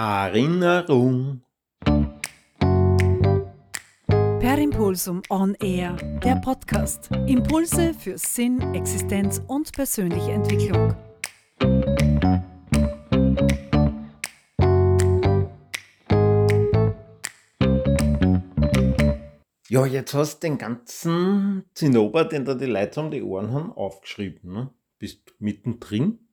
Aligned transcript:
Erinnerung. 0.00 1.42
Per 4.38 4.58
Impulsum 4.58 5.22
On 5.28 5.56
Air, 5.56 5.96
der 6.22 6.36
Podcast. 6.36 7.10
Impulse 7.26 7.92
für 7.94 8.16
Sinn, 8.16 8.60
Existenz 8.76 9.42
und 9.48 9.72
persönliche 9.72 10.30
Entwicklung. 10.30 10.94
Ja, 19.68 19.84
jetzt 19.84 20.14
hast 20.14 20.44
du 20.44 20.46
den 20.46 20.58
ganzen 20.58 21.64
Zinnober, 21.74 22.24
den 22.24 22.44
da 22.44 22.54
die 22.54 22.66
Leute 22.66 23.00
um 23.00 23.10
die 23.10 23.24
Ohren 23.24 23.50
haben, 23.50 23.72
aufgeschrieben. 23.72 24.52
Ne? 24.52 24.70
Bist 25.00 25.34
mittendrin? 25.40 26.27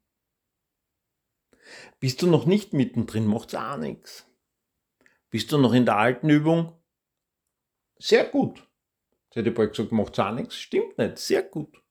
Bist 1.99 2.21
du 2.21 2.27
noch 2.27 2.45
nicht 2.45 2.73
mittendrin, 2.73 3.25
macht's 3.25 3.55
auch 3.55 3.77
nichts. 3.77 4.27
Bist 5.29 5.51
du 5.51 5.57
noch 5.57 5.73
in 5.73 5.85
der 5.85 5.97
alten 5.97 6.29
Übung? 6.29 6.73
Sehr 7.97 8.25
gut. 8.25 8.59
Jetzt 9.25 9.35
hätte 9.35 9.49
ich 9.49 9.55
bald 9.55 9.71
gesagt, 9.71 9.91
macht's 9.91 10.19
auch 10.19 10.31
nichts. 10.31 10.55
Stimmt 10.55 10.97
nicht, 10.97 11.17
sehr 11.17 11.43
gut. 11.43 11.81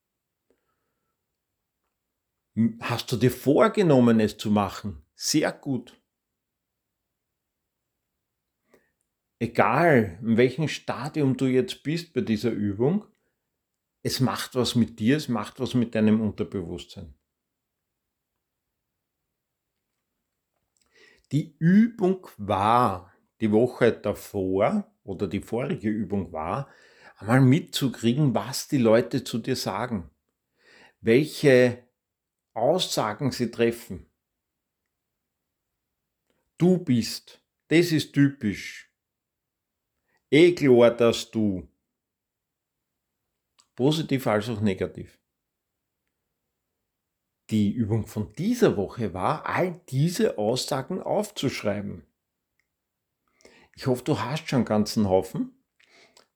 Hast 2.81 3.11
du 3.11 3.17
dir 3.17 3.33
vorgenommen, 3.33 4.21
es 4.21 4.37
zu 4.37 4.51
machen? 4.51 5.05
Sehr 5.15 5.51
gut. 5.53 6.01
Egal, 9.41 10.19
in 10.23 10.37
welchem 10.37 10.69
Stadium 10.69 11.37
du 11.37 11.47
jetzt 11.47 11.83
bist 11.83 12.15
bei 12.15 12.21
dieser 12.21 12.51
Übung, 12.51 13.05
es 14.03 14.21
macht 14.21 14.55
was 14.55 14.75
mit 14.75 15.01
dir, 15.01 15.17
es 15.17 15.29
macht 15.29 15.59
was 15.61 15.75
mit 15.75 15.95
deinem 15.95 16.21
Unterbewusstsein. 16.21 17.15
Die 21.33 21.57
Übung 21.59 22.27
war 22.37 23.13
die 23.41 23.51
Woche 23.51 23.93
davor 23.93 24.93
oder 25.03 25.27
die 25.27 25.41
vorige 25.41 25.89
Übung 25.89 26.33
war, 26.33 26.69
einmal 27.17 27.41
mitzukriegen, 27.41 28.35
was 28.35 28.69
die 28.69 28.79
Leute 28.79 29.25
zu 29.25 29.39
dir 29.39 29.57
sagen, 29.57 30.11
welche 31.01 31.89
Aussagen 32.55 33.33
sie 33.33 33.51
treffen. 33.51 34.11
Du 36.57 36.79
bist, 36.79 37.43
das 37.69 37.93
ist 37.93 38.13
typisch. 38.13 38.91
Eh 40.31 40.55
klar, 40.55 40.91
dass 40.91 41.31
du. 41.31 41.69
Positiv 43.75 44.27
als 44.29 44.49
auch 44.49 44.61
negativ. 44.61 45.24
Die 47.55 47.71
Übung 47.71 48.09
von 48.09 48.33
dieser 48.33 48.77
Woche 48.77 49.15
war, 49.15 49.47
all 49.47 49.81
diese 49.89 50.39
Aussagen 50.39 51.01
aufzuschreiben. 51.01 52.05
Ich 53.77 53.87
hoffe, 53.87 54.03
du 54.03 54.19
hast 54.19 54.49
schon 54.49 54.57
einen 54.57 54.65
ganzen 54.65 55.09
Haufen. 55.09 55.57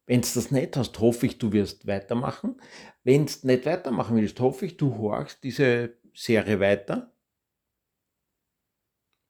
Wenn 0.06 0.20
du 0.20 0.28
das 0.32 0.52
nicht 0.52 0.76
hast, 0.76 0.96
hoffe 1.00 1.26
ich, 1.26 1.38
du 1.38 1.50
wirst 1.50 1.88
weitermachen. 1.88 2.62
Wenn 3.02 3.26
du 3.26 3.32
nicht 3.48 3.66
weitermachen 3.66 4.14
willst, 4.14 4.38
hoffe 4.38 4.66
ich, 4.66 4.76
du 4.76 4.96
horchst 4.96 5.42
diese 5.42 5.98
Serie 6.14 6.60
weiter. 6.60 7.12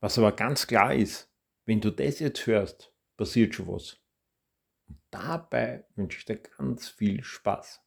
Was 0.00 0.18
aber 0.18 0.32
ganz 0.32 0.66
klar 0.66 0.92
ist, 0.92 1.32
wenn 1.64 1.80
du 1.80 1.90
das 1.90 2.18
jetzt 2.18 2.46
hörst, 2.46 2.92
passiert 3.16 3.54
schon 3.54 3.66
was. 3.68 3.96
Und 4.88 4.98
dabei 5.10 5.86
wünsche 5.96 6.18
ich 6.18 6.26
dir 6.26 6.36
ganz 6.36 6.90
viel 6.90 7.24
Spaß. 7.24 7.82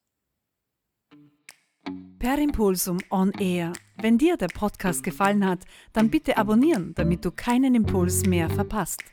Per 2.21 2.37
Impulsum 2.37 2.99
On 3.09 3.31
Air. 3.39 3.73
Wenn 4.01 4.17
dir 4.17 4.35
der 4.35 4.47
Podcast 4.47 5.03
gefallen 5.03 5.45
hat, 5.45 5.59
dann 5.93 6.09
bitte 6.09 6.37
abonnieren, 6.37 6.93
damit 6.95 7.23
du 7.23 7.29
keinen 7.29 7.75
Impuls 7.75 8.25
mehr 8.25 8.49
verpasst. 8.49 9.03